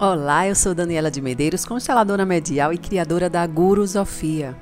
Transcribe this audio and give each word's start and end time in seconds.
Olá, 0.00 0.46
eu 0.46 0.54
sou 0.54 0.76
Daniela 0.76 1.10
de 1.10 1.20
Medeiros, 1.20 1.64
consteladora 1.64 2.24
medial 2.24 2.72
e 2.72 2.78
criadora 2.78 3.28
da 3.28 3.44
Gurusofia. 3.44 4.56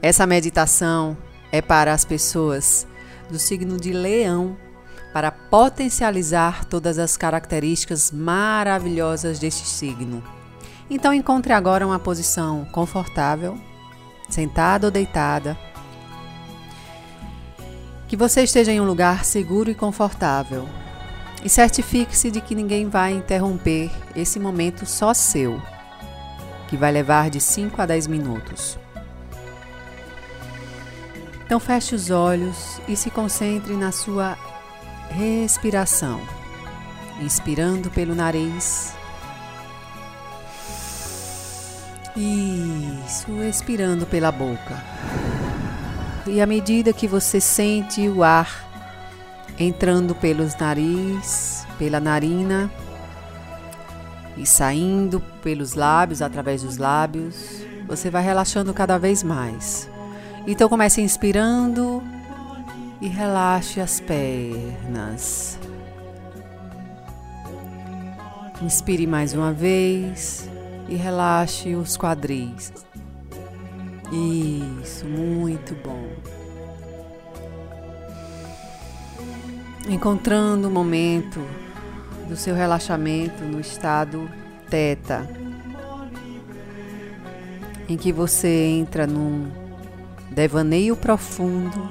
Essa 0.00 0.26
meditação 0.26 1.18
é 1.52 1.60
para 1.60 1.92
as 1.92 2.02
pessoas 2.02 2.86
do 3.28 3.38
signo 3.38 3.78
de 3.78 3.92
Leão, 3.92 4.56
para 5.12 5.30
potencializar 5.30 6.64
todas 6.64 6.98
as 6.98 7.14
características 7.14 8.10
maravilhosas 8.10 9.38
deste 9.38 9.66
signo. 9.66 10.24
Então 10.88 11.12
encontre 11.12 11.52
agora 11.52 11.86
uma 11.86 11.98
posição 11.98 12.64
confortável, 12.72 13.58
sentada 14.30 14.86
ou 14.86 14.90
deitada. 14.90 15.58
Que 18.08 18.16
você 18.16 18.44
esteja 18.44 18.72
em 18.72 18.80
um 18.80 18.86
lugar 18.86 19.26
seguro 19.26 19.70
e 19.70 19.74
confortável. 19.74 20.66
E 21.42 21.48
certifique-se 21.48 22.30
de 22.30 22.40
que 22.40 22.54
ninguém 22.54 22.88
vai 22.88 23.12
interromper 23.12 23.90
esse 24.14 24.38
momento 24.38 24.84
só 24.84 25.14
seu, 25.14 25.60
que 26.68 26.76
vai 26.76 26.92
levar 26.92 27.30
de 27.30 27.40
5 27.40 27.80
a 27.80 27.86
10 27.86 28.06
minutos. 28.06 28.78
Então 31.44 31.58
feche 31.58 31.94
os 31.94 32.10
olhos 32.10 32.80
e 32.86 32.94
se 32.94 33.10
concentre 33.10 33.74
na 33.74 33.90
sua 33.90 34.38
respiração. 35.08 36.20
Inspirando 37.20 37.90
pelo 37.90 38.14
nariz. 38.14 38.94
Isso, 42.16 43.32
expirando 43.42 44.06
pela 44.06 44.30
boca. 44.30 44.80
E 46.26 46.40
à 46.40 46.46
medida 46.46 46.92
que 46.92 47.08
você 47.08 47.40
sente 47.40 48.08
o 48.08 48.22
ar 48.22 48.69
entrando 49.60 50.14
pelos 50.14 50.56
nariz, 50.56 51.66
pela 51.78 52.00
narina 52.00 52.70
e 54.36 54.46
saindo 54.46 55.20
pelos 55.42 55.74
lábios, 55.74 56.22
através 56.22 56.62
dos 56.62 56.78
lábios, 56.78 57.62
você 57.86 58.08
vai 58.08 58.22
relaxando 58.22 58.72
cada 58.72 58.98
vez 58.98 59.22
mais. 59.22 59.90
Então 60.46 60.66
comece 60.66 61.02
inspirando 61.02 62.02
e 63.02 63.06
relaxe 63.06 63.80
as 63.80 64.00
pernas. 64.00 65.58
Inspire 68.62 69.06
mais 69.06 69.34
uma 69.34 69.52
vez 69.52 70.48
e 70.88 70.94
relaxe 70.94 71.74
os 71.74 71.98
quadris. 71.98 72.72
Isso, 74.10 75.04
muito 75.04 75.74
bom. 75.84 76.39
Encontrando 79.90 80.68
o 80.68 80.70
momento 80.70 81.44
do 82.28 82.36
seu 82.36 82.54
relaxamento 82.54 83.42
no 83.42 83.60
estado 83.60 84.30
teta, 84.70 85.28
em 87.88 87.96
que 87.96 88.12
você 88.12 88.48
entra 88.48 89.04
num 89.04 89.50
devaneio 90.30 90.94
profundo, 90.94 91.88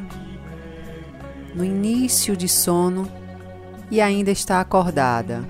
no 1.54 1.66
início 1.66 2.38
de 2.38 2.48
sono 2.48 3.12
e 3.92 4.00
ainda 4.00 4.32
está 4.32 4.62
acordada. 4.62 5.44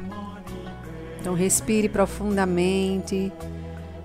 Então 1.21 1.35
respire 1.35 1.87
profundamente, 1.87 3.31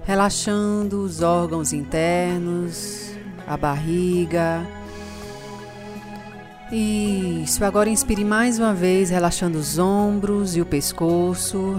relaxando 0.05 1.03
os 1.03 1.23
órgãos 1.23 1.73
internos, 1.73 3.12
a 3.47 3.56
barriga, 3.56 4.67
isso, 6.73 7.65
agora 7.65 7.89
inspire 7.89 8.25
mais 8.25 8.59
uma 8.59 8.73
vez, 8.73 9.11
relaxando 9.11 9.59
os 9.59 9.79
ombros 9.79 10.57
e 10.57 10.61
o 10.61 10.67
pescoço. 10.67 11.77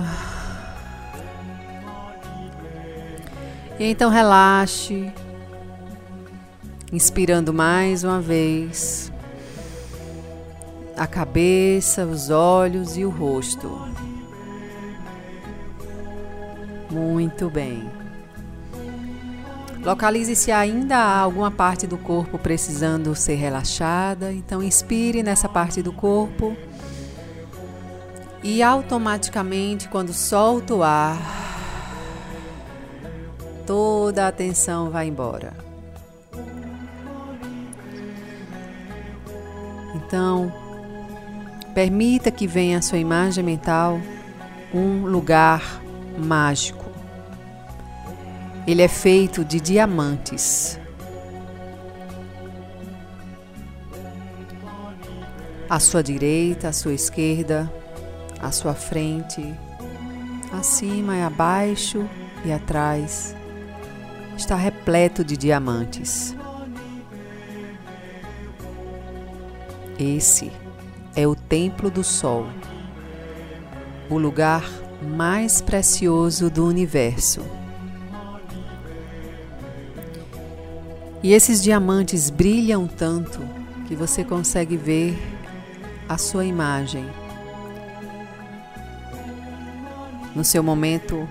E 3.80 3.84
então 3.84 4.10
relaxe, 4.10 5.12
inspirando 6.94 7.54
mais 7.54 8.04
uma 8.04 8.22
vez 8.22 9.12
a 10.96 11.06
cabeça, 11.06 12.06
os 12.06 12.30
olhos 12.30 12.96
e 12.96 13.04
o 13.04 13.10
rosto. 13.10 13.70
Muito 16.90 17.50
bem. 17.50 18.05
Localize 19.86 20.36
se 20.36 20.52
ainda 20.52 20.98
há 20.98 21.20
alguma 21.20 21.52
parte 21.52 21.86
do 21.86 21.96
corpo 21.96 22.40
precisando 22.40 23.14
ser 23.14 23.36
relaxada. 23.36 24.34
Então, 24.34 24.64
inspire 24.64 25.22
nessa 25.22 25.48
parte 25.48 25.84
do 25.84 25.94
corpo 25.94 26.58
e 28.42 28.64
automaticamente, 28.64 29.88
quando 29.88 30.12
solta 30.12 30.74
o 30.74 30.82
ar, 30.82 31.20
toda 33.68 34.28
a 34.28 34.32
tensão 34.32 34.90
vai 34.90 35.08
embora. 35.08 35.54
Então, 39.94 40.52
permita 41.76 42.32
que 42.32 42.48
venha 42.48 42.80
à 42.80 42.82
sua 42.82 42.98
imagem 42.98 43.44
mental 43.44 44.02
um 44.74 45.06
lugar 45.06 45.80
mágico 46.18 46.85
ele 48.68 48.82
é 48.82 48.88
feito 48.88 49.46
de 49.46 49.60
diamantes. 49.60 50.80
À 55.70 55.80
sua 55.80 56.02
direita, 56.02 56.70
à 56.70 56.74
sua 56.74 56.94
esquerda, 56.94 57.72
à 58.40 58.52
sua 58.52 58.74
frente, 58.74 59.54
acima 60.52 61.16
e 61.16 61.22
abaixo 61.22 62.08
e 62.44 62.52
atrás, 62.52 63.36
está 64.36 64.56
repleto 64.56 65.24
de 65.24 65.38
diamantes. 65.38 66.36
Esse 70.00 70.52
é 71.16 71.28
o 71.28 71.36
Templo 71.36 71.90
do 71.90 72.04
Sol, 72.04 72.48
o 74.10 74.18
lugar 74.18 74.64
mais 75.02 75.62
precioso 75.62 76.50
do 76.50 76.66
universo. 76.66 77.42
E 81.26 81.34
esses 81.34 81.64
diamantes 81.64 82.30
brilham 82.30 82.86
tanto 82.86 83.40
que 83.88 83.96
você 83.96 84.24
consegue 84.24 84.78
ver 84.78 85.18
a 86.08 86.20
sua 86.20 86.46
imagem 86.46 87.04
no 90.36 90.44
seu 90.44 90.62
momento 90.62 91.28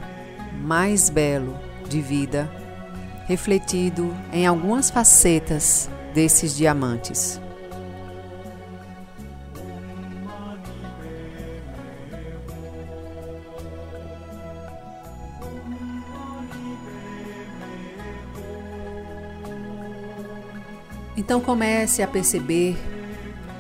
mais 0.64 1.08
belo 1.08 1.56
de 1.88 2.00
vida, 2.00 2.50
refletido 3.28 4.12
em 4.32 4.44
algumas 4.44 4.90
facetas 4.90 5.88
desses 6.12 6.56
diamantes. 6.56 7.40
Então 21.16 21.40
comece 21.40 22.02
a 22.02 22.08
perceber 22.08 22.76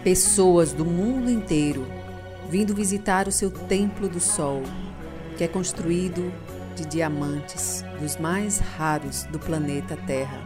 pessoas 0.02 0.72
do 0.72 0.84
mundo 0.84 1.30
inteiro 1.30 1.86
vindo 2.50 2.74
visitar 2.74 3.28
o 3.28 3.32
seu 3.32 3.50
Templo 3.50 4.08
do 4.08 4.20
Sol, 4.20 4.62
que 5.36 5.44
é 5.44 5.48
construído 5.48 6.32
de 6.74 6.84
diamantes 6.84 7.84
dos 8.00 8.16
mais 8.16 8.58
raros 8.58 9.24
do 9.24 9.38
planeta 9.38 9.96
Terra 10.06 10.40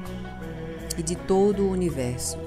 e 0.97 1.02
de 1.02 1.16
todo 1.16 1.64
o 1.64 1.70
universo. 1.70 2.38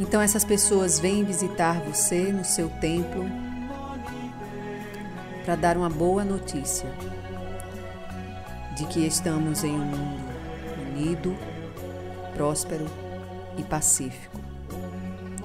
Então 0.00 0.20
essas 0.20 0.44
pessoas 0.44 0.98
vêm 0.98 1.24
visitar 1.24 1.80
você 1.80 2.32
no 2.32 2.44
seu 2.44 2.68
templo 2.80 3.24
para 5.44 5.56
dar 5.56 5.76
uma 5.76 5.88
boa 5.88 6.24
notícia 6.24 6.88
de 8.76 8.84
que 8.84 9.06
estamos 9.06 9.64
em 9.64 9.72
um 9.72 9.84
mundo 9.84 10.20
unido, 10.90 11.34
próspero 12.34 12.84
e 13.56 13.62
pacífico. 13.62 14.38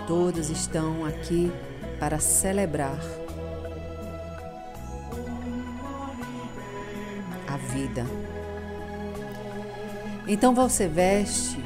Todos 0.06 0.50
estão 0.50 1.06
aqui 1.06 1.50
para 1.98 2.20
celebrar 2.20 3.00
a 7.48 7.56
vida. 7.56 8.06
Então 10.28 10.54
você 10.54 10.90
veste 10.90 11.58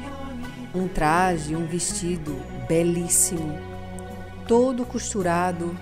um 0.72 0.86
traje, 0.86 1.56
um 1.56 1.66
vestido 1.66 2.40
belíssimo, 2.68 3.58
todo 4.46 4.86
costurado 4.86 5.76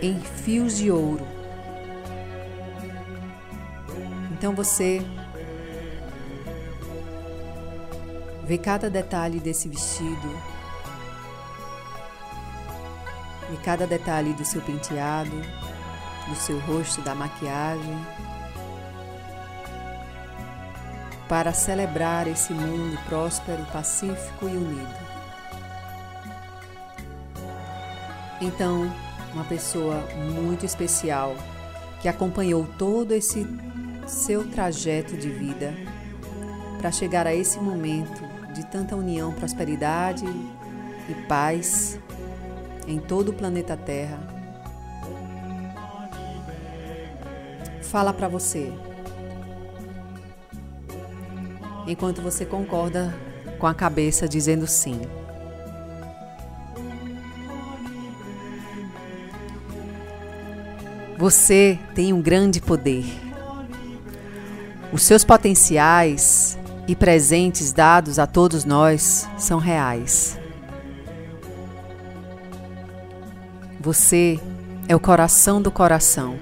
em 0.00 0.18
fios 0.20 0.78
de 0.78 0.90
ouro 0.90 1.37
então 4.38 4.54
você 4.54 5.04
vê 8.44 8.56
cada 8.56 8.88
detalhe 8.88 9.40
desse 9.40 9.68
vestido 9.68 10.58
de 13.50 13.56
cada 13.64 13.84
detalhe 13.84 14.32
do 14.34 14.44
seu 14.44 14.62
penteado, 14.62 15.34
do 16.28 16.36
seu 16.36 16.60
rosto, 16.60 17.02
da 17.02 17.16
maquiagem, 17.16 17.98
para 21.28 21.52
celebrar 21.52 22.28
esse 22.28 22.52
mundo 22.52 22.96
próspero, 23.06 23.64
pacífico 23.72 24.46
e 24.46 24.56
unido. 24.56 25.08
Então, 28.40 28.88
uma 29.34 29.44
pessoa 29.44 29.96
muito 30.32 30.64
especial 30.64 31.34
que 32.00 32.08
acompanhou 32.08 32.64
todo 32.78 33.12
esse 33.12 33.44
seu 34.08 34.48
trajeto 34.48 35.16
de 35.16 35.28
vida 35.28 35.74
para 36.78 36.90
chegar 36.90 37.26
a 37.26 37.34
esse 37.34 37.58
momento 37.58 38.22
de 38.52 38.64
tanta 38.66 38.96
união, 38.96 39.32
prosperidade 39.32 40.24
e 41.08 41.14
paz 41.26 41.98
em 42.86 42.98
todo 42.98 43.30
o 43.30 43.32
planeta 43.32 43.76
Terra. 43.76 44.18
Fala 47.82 48.12
para 48.12 48.28
você. 48.28 48.72
Enquanto 51.86 52.20
você 52.20 52.44
concorda 52.44 53.14
com 53.58 53.66
a 53.66 53.74
cabeça 53.74 54.28
dizendo 54.28 54.66
sim. 54.66 55.00
Você 61.16 61.78
tem 61.94 62.12
um 62.12 62.22
grande 62.22 62.60
poder. 62.60 63.27
Os 64.90 65.02
seus 65.02 65.22
potenciais 65.22 66.58
e 66.86 66.96
presentes 66.96 67.72
dados 67.72 68.18
a 68.18 68.26
todos 68.26 68.64
nós 68.64 69.28
são 69.36 69.58
reais. 69.58 70.38
Você 73.78 74.40
é 74.88 74.96
o 74.96 75.00
coração 75.00 75.60
do 75.60 75.70
coração. 75.70 76.36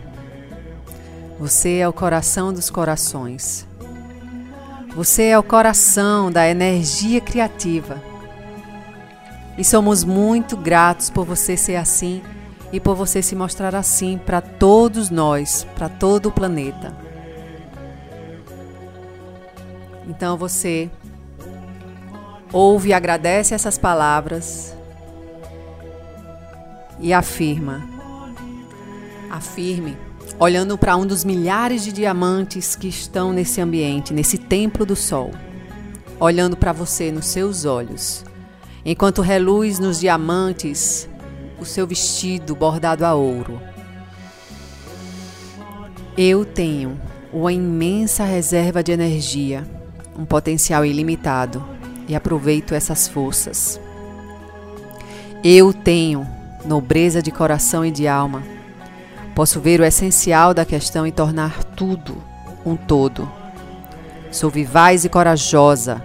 Você 1.41 1.79
é 1.79 1.89
o 1.89 1.93
coração 1.93 2.53
dos 2.53 2.71
corações. 2.71 3.67
Você 4.95 5.25
é 5.25 5.39
o 5.39 5.43
coração 5.43 6.31
da 6.31 6.49
energia 6.49 7.21
criativa. 7.21 8.01
E 9.59 9.65
somos 9.65 10.05
muito 10.05 10.57
gratos 10.57 11.11
por 11.11 11.27
você 11.27 11.57
ser 11.57 11.77
assim 11.77 12.23
e 12.73 12.79
por 12.79 12.95
você 12.95 13.21
se 13.21 13.35
mostrar 13.35 13.75
assim 13.75 14.19
para 14.25 14.41
todos 14.41 15.11
nós, 15.11 15.67
para 15.75 15.89
todo 15.89 16.27
o 16.27 16.33
planeta. 16.33 17.06
Então 20.07 20.37
você 20.37 20.91
ouve 22.53 22.91
e 22.91 22.93
agradece 22.93 23.55
essas 23.55 23.77
palavras 23.77 24.75
e 27.01 27.13
afirma. 27.13 27.85
Afirme, 29.31 29.97
olhando 30.39 30.79
para 30.79 30.97
um 30.97 31.07
dos 31.07 31.25
milhares 31.25 31.85
de 31.85 31.93
diamantes 31.93 32.77
que 32.77 32.89
estão 32.89 33.33
nesse 33.33 33.61
ambiente, 33.61 34.15
nesse 34.15 34.39
templo 34.39 34.87
do 34.87 34.97
sol. 34.97 35.33
Olhando 36.19 36.57
para 36.57 36.73
você 36.73 37.13
nos 37.13 37.27
seus 37.27 37.67
olhos, 37.67 38.25
enquanto 38.85 39.21
reluz 39.21 39.79
nos 39.79 40.01
diamantes 40.01 41.09
o 41.61 41.65
seu 41.65 41.87
vestido 41.87 42.55
bordado 42.55 43.05
a 43.05 43.15
ouro. 43.15 43.61
Eu 46.17 46.47
tenho 46.47 46.99
uma 47.31 47.53
imensa 47.53 48.25
reserva 48.25 48.83
de 48.83 48.93
energia, 48.93 49.67
um 50.19 50.25
potencial 50.25 50.85
ilimitado 50.85 51.65
e 52.09 52.15
aproveito 52.15 52.75
essas 52.75 53.09
forças. 53.09 53.81
Eu 55.43 55.73
tenho 55.73 56.27
nobreza 56.65 57.23
de 57.23 57.31
coração 57.31 57.85
e 57.85 57.91
de 57.91 58.09
alma. 58.09 58.43
Posso 59.35 59.61
ver 59.61 59.81
o 59.81 59.85
essencial 59.85 60.55
da 60.55 60.65
questão 60.65 61.07
e 61.07 61.13
tornar 61.13 61.63
tudo 61.63 62.17
um 62.65 62.77
todo. 62.77 63.31
Sou 64.31 64.51
vivaz 64.51 65.05
e 65.05 65.09
corajosa. 65.09 66.03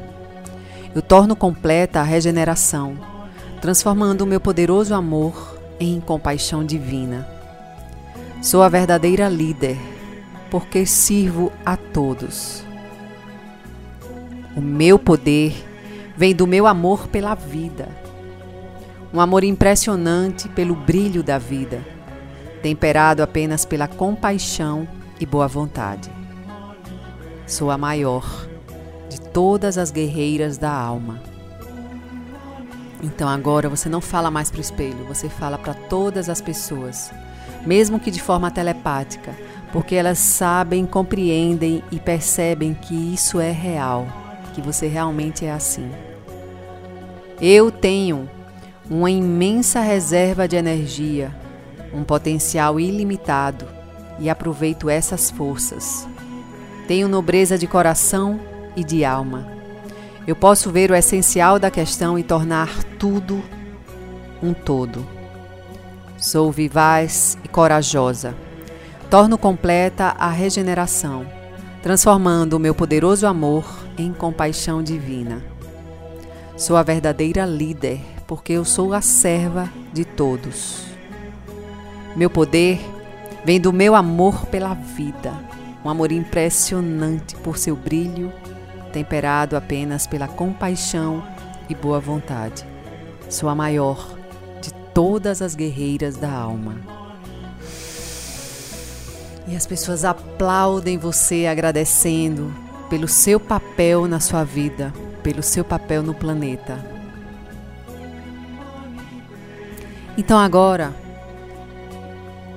Eu 0.94 1.02
torno 1.02 1.36
completa 1.36 2.02
a 2.02 2.04
regeneração 2.04 3.12
transformando 3.62 4.22
o 4.22 4.28
meu 4.28 4.40
poderoso 4.40 4.94
amor 4.96 5.60
em 5.80 6.02
compaixão 6.02 6.66
divina. 6.66 7.28
Sou 8.42 8.64
a 8.64 8.68
verdadeira 8.68 9.30
líder, 9.30 9.78
porque 10.50 10.84
sirvo 10.84 11.52
a 11.64 11.78
todos. 11.78 12.64
O 14.56 14.62
meu 14.62 15.00
poder 15.00 15.54
vem 16.18 16.36
do 16.36 16.46
meu 16.46 16.68
amor 16.68 17.08
pela 17.08 17.34
vida. 17.36 17.88
Um 19.14 19.22
amor 19.22 19.44
impressionante 19.44 20.50
pelo 20.50 20.76
brilho 20.76 21.24
da 21.24 21.38
vida, 21.38 21.82
temperado 22.62 23.24
apenas 23.24 23.66
pela 23.66 23.88
compaixão 23.88 24.88
e 25.20 25.26
boa 25.26 25.48
vontade. 25.48 26.12
Sou 27.48 27.72
a 27.72 27.78
maior 27.78 28.48
de 29.10 29.22
todas 29.22 29.78
as 29.78 29.90
guerreiras 29.90 30.58
da 30.58 30.72
alma. 30.72 31.22
Então 33.02 33.28
agora 33.28 33.70
você 33.70 33.88
não 33.90 34.02
fala 34.02 34.30
mais 34.30 34.52
para 34.52 34.60
o 34.60 34.62
espelho, 34.62 35.06
você 35.08 35.28
fala 35.28 35.58
para 35.58 35.74
todas 35.74 36.30
as 36.30 36.42
pessoas, 36.42 37.12
mesmo 37.66 38.00
que 38.00 38.12
de 38.12 38.22
forma 38.22 38.52
telepática, 38.52 39.36
porque 39.72 39.96
elas 39.96 40.20
sabem, 40.20 40.86
compreendem 40.86 41.84
e 41.92 42.00
percebem 42.00 42.74
que 42.74 42.94
isso 42.94 43.40
é 43.40 43.52
real, 43.52 44.21
que 44.54 44.62
você 44.62 44.88
realmente 44.88 45.46
é 45.46 45.52
assim. 45.52 45.90
Eu 47.42 47.72
tenho 47.72 48.30
uma 48.90 49.10
imensa 49.10 49.80
reserva 49.80 50.48
de 50.48 50.56
energia, 50.56 51.36
um 51.94 52.04
potencial 52.04 52.80
ilimitado 52.80 53.68
e 54.20 54.30
aproveito 54.30 54.90
essas 54.90 55.32
forças. 55.32 56.08
Tenho 56.88 57.08
nobreza 57.08 57.58
de 57.58 57.68
coração 57.68 58.40
e 58.76 58.84
de 58.84 59.04
alma 59.04 59.62
eu 60.28 60.36
posso 60.36 60.70
ver 60.70 60.92
o 60.92 60.96
essencial 60.96 61.58
da 61.58 61.72
questão 61.72 62.18
e 62.18 62.24
tornar 62.24 62.84
tudo 63.00 63.44
um 64.42 64.54
todo. 64.54 65.06
Sou 66.18 66.52
vivaz 66.52 67.38
e 67.44 67.48
corajosa. 67.48 68.36
Torno 69.10 69.38
completa 69.38 70.16
a 70.18 70.30
regeneração, 70.30 71.26
transformando 71.82 72.54
o 72.54 72.60
meu 72.60 72.76
poderoso 72.76 73.26
amor 73.26 73.66
em 73.98 74.14
compaixão 74.14 74.82
divina. 74.82 75.44
Sou 76.58 76.76
a 76.78 76.84
verdadeira 76.84 77.46
líder, 77.46 78.00
porque 78.28 78.54
eu 78.54 78.64
sou 78.64 78.94
a 78.94 79.02
serva 79.02 79.70
de 79.92 80.06
todos. 80.06 80.86
Meu 82.16 82.30
poder 82.30 82.80
vem 83.44 83.60
do 83.60 83.74
meu 83.74 83.96
amor 83.96 84.46
pela 84.48 84.74
vida, 84.74 85.34
um 85.84 85.90
amor 85.90 86.12
impressionante 86.12 87.36
por 87.38 87.58
seu 87.58 87.76
brilho 87.76 88.32
temperado 88.92 89.56
apenas 89.56 90.06
pela 90.06 90.28
compaixão 90.28 91.24
e 91.70 91.74
boa 91.74 92.00
vontade. 92.00 92.66
Sou 93.30 93.50
a 93.50 93.56
maior 93.56 94.18
de 94.62 94.74
todas 94.94 95.42
as 95.42 95.56
guerreiras 95.56 96.18
da 96.18 96.32
alma. 96.32 96.76
E 99.48 99.56
as 99.56 99.66
pessoas 99.66 100.06
aplaudem 100.06 100.98
você 100.98 101.48
agradecendo 101.48 102.54
pelo 102.92 103.08
seu 103.08 103.40
papel 103.40 104.06
na 104.06 104.20
sua 104.20 104.44
vida, 104.44 104.92
pelo 105.24 105.42
seu 105.42 105.64
papel 105.64 106.04
no 106.04 106.14
planeta. 106.14 106.78
Então 110.18 110.38
agora, 110.38 110.94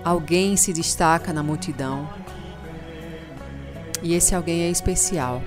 alguém 0.04 0.56
se 0.56 0.72
destaca 0.72 1.32
na 1.32 1.40
multidão. 1.40 2.08
E 4.02 4.12
esse 4.12 4.34
alguém 4.34 4.62
é 4.62 4.70
especial. 4.70 5.40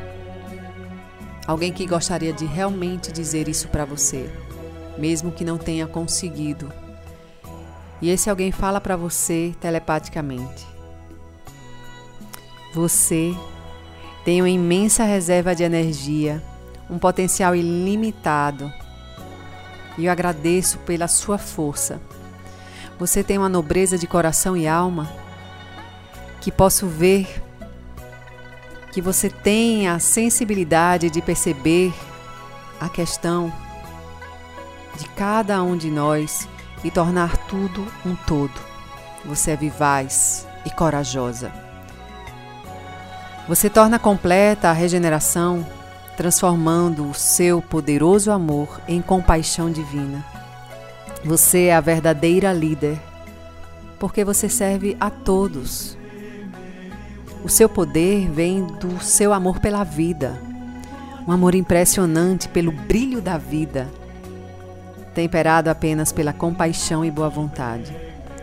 Alguém 1.46 1.74
que 1.74 1.86
gostaria 1.86 2.32
de 2.32 2.46
realmente 2.46 3.12
dizer 3.12 3.50
isso 3.50 3.68
para 3.68 3.84
você, 3.84 4.30
mesmo 4.98 5.34
que 5.34 5.44
não 5.44 5.58
tenha 5.58 5.86
conseguido. 5.86 6.72
E 8.02 8.10
esse 8.10 8.30
alguém 8.30 8.54
fala 8.54 8.80
para 8.80 8.96
você 8.96 9.54
telepaticamente. 9.60 10.66
Você 12.74 13.36
tem 14.28 14.42
uma 14.42 14.50
imensa 14.50 15.06
reserva 15.06 15.56
de 15.56 15.64
energia, 15.64 16.44
um 16.90 17.00
potencial 17.00 17.56
ilimitado. 17.56 18.70
E 19.98 20.04
eu 20.04 20.12
agradeço 20.12 20.80
pela 20.80 21.08
sua 21.08 21.38
força. 21.38 22.02
Você 23.00 23.24
tem 23.24 23.38
uma 23.38 23.48
nobreza 23.48 23.98
de 23.98 24.06
coração 24.06 24.58
e 24.58 24.68
alma 24.68 25.10
que 26.42 26.52
posso 26.52 26.88
ver 26.88 27.42
que 28.92 29.02
você 29.02 29.30
tenha 29.30 29.94
a 29.94 30.00
sensibilidade 30.00 31.10
de 31.10 31.22
perceber 31.22 31.94
a 32.82 32.90
questão 32.90 33.50
de 34.98 35.08
cada 35.08 35.64
um 35.64 35.78
de 35.78 35.90
nós 35.90 36.50
e 36.84 36.92
tornar 36.92 37.38
tudo 37.48 37.88
um 38.06 38.14
todo. 38.28 38.60
Você 39.24 39.52
é 39.52 39.56
vivaz 39.56 40.46
e 40.66 40.70
corajosa. 40.70 41.67
Você 43.48 43.70
torna 43.70 43.98
completa 43.98 44.70
a 44.70 44.74
regeneração, 44.74 45.66
transformando 46.18 47.10
o 47.10 47.14
seu 47.14 47.62
poderoso 47.62 48.30
amor 48.30 48.82
em 48.90 49.02
compaixão 49.02 49.72
divina. 49.72 50.26
Você 51.24 51.66
é 51.66 51.76
a 51.76 51.80
verdadeira 51.80 52.52
líder, 52.52 53.00
porque 53.98 54.26
você 54.26 54.50
serve 54.50 54.98
a 55.00 55.10
todos. 55.10 55.98
O 57.42 57.48
seu 57.48 57.70
poder 57.70 58.30
vem 58.30 58.66
do 58.66 59.02
seu 59.02 59.32
amor 59.32 59.62
pela 59.62 59.86
vida, 59.86 60.42
um 61.26 61.32
amor 61.32 61.56
impressionante 61.56 62.50
pelo 62.50 62.74
brilho 62.74 63.22
da 63.22 63.38
vida, 63.38 63.88
temperado 65.16 65.70
apenas 65.70 66.12
pela 66.12 66.34
compaixão 66.34 67.06
e 67.06 67.10
boa 67.10 67.30
vontade. 67.30 67.96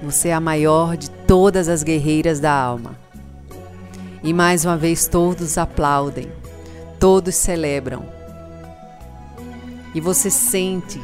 Você 0.03 0.29
é 0.29 0.33
a 0.33 0.41
maior 0.41 0.97
de 0.97 1.11
todas 1.11 1.69
as 1.69 1.83
guerreiras 1.83 2.41
da 2.41 2.53
alma. 2.53 3.04
E 4.25 4.33
mais 4.33 4.65
uma 4.65 4.79
vez 4.79 5.07
todos 5.07 5.59
aplaudem, 5.59 6.33
todos 6.99 7.35
celebram. 7.35 8.09
E 9.95 10.01
você 10.01 10.31
sente 10.31 10.99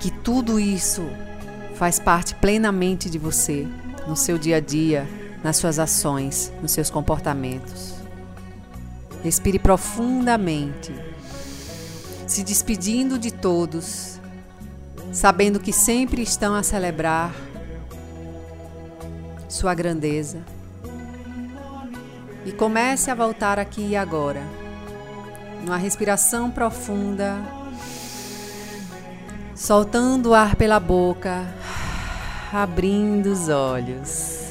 que 0.00 0.10
tudo 0.10 0.58
isso 0.58 1.02
faz 1.74 1.98
parte 1.98 2.34
plenamente 2.36 3.10
de 3.10 3.18
você, 3.18 3.68
no 4.08 4.16
seu 4.16 4.38
dia 4.38 4.56
a 4.56 4.60
dia, 4.60 5.06
nas 5.42 5.58
suas 5.58 5.78
ações, 5.78 6.50
nos 6.62 6.72
seus 6.72 6.88
comportamentos. 6.88 7.92
Respire 9.22 9.58
profundamente, 9.58 10.94
se 12.26 12.42
despedindo 12.42 13.18
de 13.18 13.30
todos, 13.30 14.18
sabendo 15.12 15.60
que 15.60 15.74
sempre 15.74 16.22
estão 16.22 16.54
a 16.54 16.62
celebrar 16.62 17.34
sua 19.46 19.74
grandeza. 19.74 20.53
E 22.44 22.52
comece 22.52 23.10
a 23.10 23.14
voltar 23.14 23.58
aqui 23.58 23.88
e 23.90 23.96
agora, 23.96 24.42
numa 25.64 25.78
respiração 25.78 26.50
profunda. 26.50 27.36
Soltando 29.54 30.30
o 30.30 30.34
ar 30.34 30.56
pela 30.56 30.78
boca, 30.78 31.42
abrindo 32.52 33.26
os 33.26 33.48
olhos. 33.48 34.43